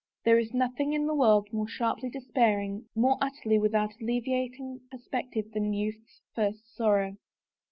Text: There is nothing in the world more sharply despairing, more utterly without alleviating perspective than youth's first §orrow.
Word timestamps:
There 0.25 0.39
is 0.39 0.51
nothing 0.51 0.93
in 0.93 1.05
the 1.05 1.13
world 1.13 1.53
more 1.53 1.67
sharply 1.67 2.09
despairing, 2.09 2.85
more 2.95 3.19
utterly 3.21 3.59
without 3.59 3.93
alleviating 4.01 4.79
perspective 4.89 5.51
than 5.53 5.73
youth's 5.73 6.23
first 6.33 6.63
§orrow. 6.79 7.17